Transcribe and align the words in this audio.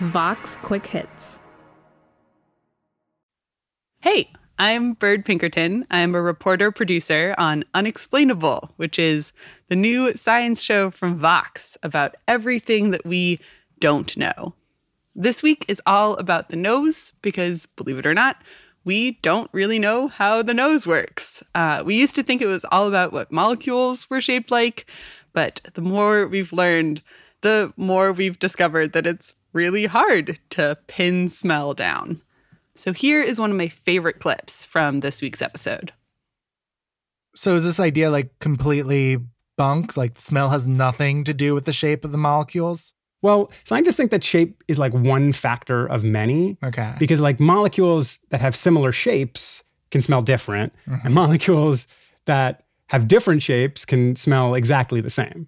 Vox 0.00 0.56
Quick 0.62 0.86
Hits. 0.86 1.38
Hey, 4.00 4.30
I'm 4.58 4.92
Bird 4.92 5.24
Pinkerton. 5.24 5.86
I'm 5.90 6.14
a 6.14 6.22
reporter 6.22 6.70
producer 6.70 7.34
on 7.38 7.64
Unexplainable, 7.74 8.70
which 8.76 8.98
is 8.98 9.32
the 9.68 9.76
new 9.76 10.12
science 10.12 10.60
show 10.60 10.90
from 10.90 11.16
Vox 11.16 11.76
about 11.82 12.16
everything 12.28 12.90
that 12.90 13.04
we 13.04 13.40
don't 13.80 14.16
know. 14.16 14.54
This 15.14 15.42
week 15.42 15.64
is 15.68 15.82
all 15.86 16.14
about 16.16 16.50
the 16.50 16.56
nose 16.56 17.12
because, 17.22 17.66
believe 17.66 17.98
it 17.98 18.06
or 18.06 18.14
not, 18.14 18.36
we 18.84 19.12
don't 19.22 19.48
really 19.52 19.78
know 19.78 20.08
how 20.08 20.42
the 20.42 20.54
nose 20.54 20.86
works. 20.86 21.42
Uh, 21.54 21.82
we 21.84 21.96
used 21.96 22.14
to 22.16 22.22
think 22.22 22.42
it 22.42 22.46
was 22.46 22.64
all 22.70 22.86
about 22.86 23.12
what 23.12 23.32
molecules 23.32 24.08
were 24.10 24.20
shaped 24.20 24.50
like, 24.50 24.86
but 25.32 25.60
the 25.74 25.80
more 25.80 26.26
we've 26.26 26.52
learned, 26.52 27.02
the 27.44 27.72
more 27.76 28.10
we've 28.10 28.38
discovered 28.38 28.94
that 28.94 29.06
it's 29.06 29.34
really 29.52 29.84
hard 29.84 30.40
to 30.48 30.78
pin 30.86 31.28
smell 31.28 31.74
down. 31.74 32.22
So 32.74 32.92
here 32.94 33.22
is 33.22 33.38
one 33.38 33.50
of 33.50 33.56
my 33.56 33.68
favorite 33.68 34.18
clips 34.18 34.64
from 34.64 35.00
this 35.00 35.20
week's 35.20 35.42
episode. 35.42 35.92
So 37.36 37.54
is 37.54 37.62
this 37.62 37.78
idea 37.78 38.10
like 38.10 38.38
completely 38.38 39.18
bunk? 39.58 39.94
Like 39.94 40.16
smell 40.16 40.48
has 40.48 40.66
nothing 40.66 41.22
to 41.24 41.34
do 41.34 41.54
with 41.54 41.66
the 41.66 41.72
shape 41.72 42.02
of 42.02 42.12
the 42.12 42.18
molecules? 42.18 42.94
Well, 43.20 43.52
scientists 43.64 43.96
think 43.96 44.10
that 44.10 44.24
shape 44.24 44.64
is 44.66 44.78
like 44.78 44.94
one 44.94 45.34
factor 45.34 45.86
of 45.86 46.02
many. 46.02 46.56
Okay. 46.64 46.94
Because 46.98 47.20
like 47.20 47.40
molecules 47.40 48.20
that 48.30 48.40
have 48.40 48.56
similar 48.56 48.90
shapes 48.90 49.62
can 49.90 50.00
smell 50.00 50.22
different, 50.22 50.72
mm-hmm. 50.88 51.06
and 51.06 51.14
molecules 51.14 51.86
that 52.24 52.64
have 52.88 53.06
different 53.06 53.42
shapes 53.42 53.84
can 53.84 54.16
smell 54.16 54.54
exactly 54.54 55.02
the 55.02 55.10
same. 55.10 55.46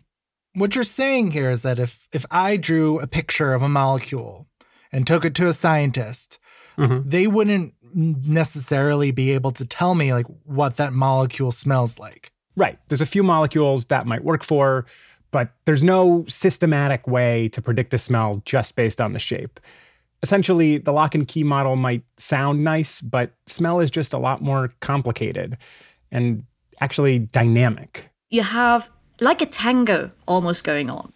What 0.56 0.74
you're 0.74 0.84
saying 0.84 1.32
here 1.32 1.50
is 1.50 1.62
that 1.62 1.78
if 1.78 2.08
if 2.12 2.24
I 2.30 2.56
drew 2.56 2.98
a 2.98 3.06
picture 3.06 3.52
of 3.52 3.62
a 3.62 3.68
molecule 3.68 4.48
and 4.90 5.06
took 5.06 5.24
it 5.24 5.34
to 5.34 5.48
a 5.48 5.52
scientist, 5.52 6.38
mm-hmm. 6.78 7.06
they 7.06 7.26
wouldn't 7.26 7.74
necessarily 7.94 9.10
be 9.10 9.32
able 9.32 9.52
to 9.52 9.66
tell 9.66 9.94
me 9.94 10.14
like 10.14 10.26
what 10.44 10.76
that 10.78 10.94
molecule 10.94 11.52
smells 11.52 11.98
like. 11.98 12.32
Right. 12.56 12.78
There's 12.88 13.02
a 13.02 13.06
few 13.06 13.22
molecules 13.22 13.86
that 13.86 14.06
might 14.06 14.24
work 14.24 14.42
for, 14.42 14.86
but 15.30 15.50
there's 15.66 15.84
no 15.84 16.24
systematic 16.26 17.06
way 17.06 17.48
to 17.50 17.60
predict 17.60 17.92
a 17.92 17.98
smell 17.98 18.40
just 18.46 18.76
based 18.76 18.98
on 18.98 19.12
the 19.12 19.18
shape. 19.18 19.60
Essentially, 20.22 20.78
the 20.78 20.92
lock 20.92 21.14
and 21.14 21.28
key 21.28 21.44
model 21.44 21.76
might 21.76 22.02
sound 22.16 22.64
nice, 22.64 23.02
but 23.02 23.32
smell 23.46 23.80
is 23.80 23.90
just 23.90 24.14
a 24.14 24.18
lot 24.18 24.40
more 24.40 24.72
complicated 24.80 25.58
and 26.10 26.44
actually 26.80 27.18
dynamic. 27.18 28.08
You 28.30 28.42
have 28.42 28.90
like 29.20 29.40
a 29.40 29.46
tango 29.46 30.10
almost 30.26 30.64
going 30.64 30.90
on. 30.90 31.12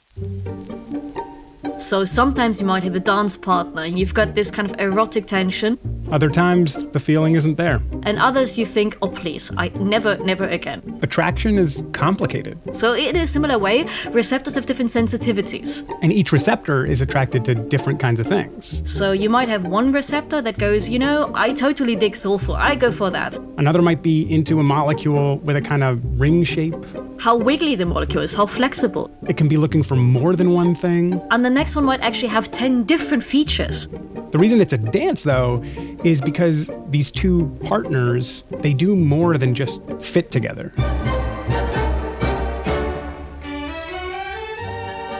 So 1.79 2.05
sometimes 2.05 2.61
you 2.61 2.67
might 2.67 2.83
have 2.83 2.95
a 2.95 3.01
dance 3.01 3.39
partner 3.39 3.83
and 3.83 3.99
you've 3.99 4.13
got 4.13 4.35
this 4.35 4.51
kind 4.51 4.71
of 4.71 4.79
erotic 4.79 5.27
tension. 5.27 5.79
Other 6.13 6.29
times 6.29 6.87
the 6.89 6.99
feeling 7.01 7.37
isn't 7.37 7.57
there. 7.57 7.81
And 8.03 8.19
others 8.19 8.59
you 8.59 8.67
think, 8.67 8.99
oh 9.01 9.09
please, 9.09 9.51
I 9.57 9.69
never, 9.69 10.19
never 10.19 10.47
again. 10.47 10.99
Attraction 11.03 11.57
is 11.57 11.83
complicated. 11.93 12.59
So 12.75 12.95
in 12.95 13.17
a 13.17 13.27
similar 13.27 13.59
way, 13.59 13.89
receptors 14.11 14.57
have 14.57 14.67
different 14.67 14.91
sensitivities. 14.91 15.89
And 16.03 16.13
each 16.13 16.33
receptor 16.33 16.85
is 16.85 17.01
attracted 17.01 17.47
to 17.47 17.55
different 17.55 17.99
kinds 17.99 18.21
of 18.21 18.27
things. 18.27 18.83
So 18.85 19.13
you 19.13 19.31
might 19.31 19.49
have 19.49 19.67
one 19.67 19.91
receptor 19.91 20.43
that 20.43 20.59
goes, 20.59 20.87
you 20.87 20.99
know, 20.99 21.33
I 21.35 21.55
totally 21.55 21.97
dig 21.97 22.15
sulfur, 22.15 22.53
I 22.53 22.75
go 22.75 22.91
for 22.91 23.11
that. 23.11 23.39
Another 23.57 23.81
might 23.81 24.03
be 24.03 24.31
into 24.31 24.61
a 24.61 24.63
molecule 24.63 25.39
with 25.39 25.57
a 25.57 25.63
kind 25.63 25.83
of 25.83 25.99
ring 26.21 26.45
shape. 26.45 26.77
How 27.21 27.37
wiggly 27.37 27.75
the 27.75 27.85
molecule 27.85 28.23
is, 28.23 28.33
how 28.33 28.47
flexible. 28.47 29.11
It 29.29 29.37
can 29.37 29.47
be 29.47 29.59
looking 29.59 29.83
for 29.83 29.95
more 29.95 30.35
than 30.35 30.55
one 30.55 30.75
thing. 30.75 31.21
And 31.31 31.45
the 31.45 31.51
next 31.51 31.77
one 31.77 31.85
might 31.85 32.01
actually 32.01 32.29
have 32.29 32.51
10 32.51 32.85
different 32.85 33.23
features. 33.23 33.89
The 34.31 34.39
reason 34.39 34.59
it's 34.59 34.73
a 34.73 34.79
dance, 34.79 35.23
though, 35.25 35.63
is 36.03 36.23
because 36.23 36.71
these 36.89 37.11
two 37.11 37.55
partners, 37.63 38.45
they 38.61 38.73
do 38.73 38.97
more 38.97 39.37
than 39.37 39.55
just 39.55 39.83
fit 40.01 40.31
together. 40.31 40.73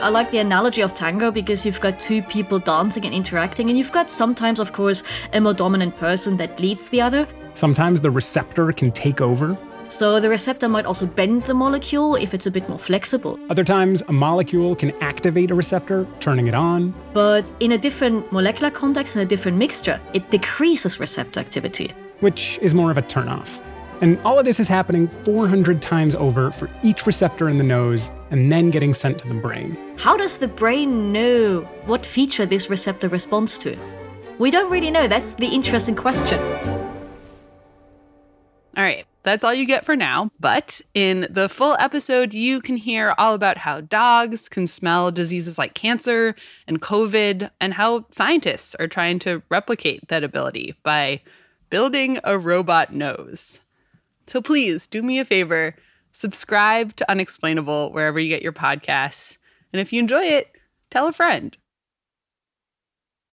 I 0.01 0.09
like 0.09 0.31
the 0.31 0.39
analogy 0.39 0.81
of 0.81 0.95
tango 0.95 1.29
because 1.29 1.67
you've 1.67 1.81
got 1.81 1.99
two 1.99 2.23
people 2.23 2.57
dancing 2.57 3.05
and 3.05 3.13
interacting, 3.13 3.69
and 3.69 3.77
you've 3.77 3.91
got 3.91 4.09
sometimes, 4.09 4.59
of 4.59 4.73
course, 4.73 5.03
a 5.33 5.39
more 5.39 5.53
dominant 5.53 5.95
person 5.97 6.37
that 6.37 6.59
leads 6.59 6.89
the 6.89 6.99
other. 6.99 7.27
Sometimes 7.53 8.01
the 8.01 8.09
receptor 8.09 8.71
can 8.71 8.91
take 8.91 9.21
over 9.21 9.55
so 9.91 10.19
the 10.19 10.29
receptor 10.29 10.69
might 10.69 10.85
also 10.85 11.05
bend 11.05 11.43
the 11.43 11.53
molecule 11.53 12.15
if 12.15 12.33
it's 12.33 12.45
a 12.45 12.51
bit 12.51 12.67
more 12.69 12.79
flexible. 12.79 13.37
Other 13.49 13.63
times, 13.63 14.01
a 14.07 14.13
molecule 14.13 14.75
can 14.75 14.91
activate 15.01 15.51
a 15.51 15.55
receptor, 15.55 16.07
turning 16.19 16.47
it 16.47 16.53
on. 16.53 16.93
But 17.13 17.51
in 17.59 17.73
a 17.73 17.77
different 17.77 18.31
molecular 18.31 18.71
context 18.71 19.15
and 19.15 19.23
a 19.23 19.25
different 19.25 19.57
mixture, 19.57 19.99
it 20.13 20.29
decreases 20.31 20.99
receptor 20.99 21.39
activity. 21.39 21.93
Which 22.21 22.57
is 22.61 22.73
more 22.73 22.89
of 22.89 22.97
a 22.97 23.01
turnoff. 23.01 23.59
And 24.01 24.19
all 24.21 24.39
of 24.39 24.45
this 24.45 24.59
is 24.59 24.67
happening 24.67 25.07
400 25.07 25.81
times 25.81 26.15
over 26.15 26.51
for 26.51 26.69
each 26.81 27.05
receptor 27.05 27.49
in 27.49 27.59
the 27.59 27.63
nose 27.63 28.09
and 28.31 28.51
then 28.51 28.71
getting 28.71 28.95
sent 28.95 29.19
to 29.19 29.27
the 29.27 29.35
brain. 29.35 29.77
How 29.97 30.17
does 30.17 30.39
the 30.39 30.47
brain 30.47 31.11
know 31.11 31.61
what 31.85 32.03
feature 32.03 32.47
this 32.47 32.69
receptor 32.69 33.09
responds 33.09 33.59
to? 33.59 33.77
We 34.39 34.49
don't 34.49 34.71
really 34.71 34.89
know. 34.89 35.07
That's 35.07 35.35
the 35.35 35.45
interesting 35.45 35.95
question. 35.95 36.39
All 38.75 38.83
right, 38.83 39.05
that's 39.23 39.43
all 39.43 39.53
you 39.53 39.65
get 39.65 39.85
for 39.85 39.95
now. 39.95 40.31
But 40.39 40.81
in 40.93 41.27
the 41.29 41.49
full 41.49 41.75
episode, 41.79 42.33
you 42.33 42.61
can 42.61 42.77
hear 42.77 43.13
all 43.17 43.33
about 43.33 43.57
how 43.57 43.81
dogs 43.81 44.49
can 44.49 44.67
smell 44.67 45.11
diseases 45.11 45.57
like 45.57 45.73
cancer 45.73 46.35
and 46.67 46.81
COVID, 46.81 47.49
and 47.59 47.73
how 47.73 48.05
scientists 48.11 48.75
are 48.75 48.87
trying 48.87 49.19
to 49.19 49.41
replicate 49.49 50.07
that 50.07 50.23
ability 50.23 50.75
by 50.83 51.21
building 51.69 52.19
a 52.23 52.37
robot 52.37 52.93
nose. 52.93 53.61
So 54.27 54.41
please 54.41 54.87
do 54.87 55.01
me 55.01 55.19
a 55.19 55.25
favor 55.25 55.75
subscribe 56.11 56.95
to 56.97 57.09
Unexplainable 57.09 57.91
wherever 57.91 58.19
you 58.19 58.29
get 58.29 58.41
your 58.41 58.53
podcasts. 58.53 59.37
And 59.71 59.79
if 59.79 59.93
you 59.93 59.99
enjoy 59.99 60.23
it, 60.23 60.51
tell 60.89 61.07
a 61.07 61.13
friend. 61.13 61.55